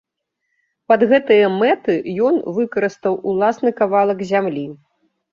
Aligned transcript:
Пад 0.91 1.01
гэтыя 1.09 1.49
мэты 1.57 1.97
ён 2.29 2.35
выкарыстаў 2.55 3.19
уласны 3.33 3.69
кавалак 3.81 4.25
зямлі. 4.31 4.65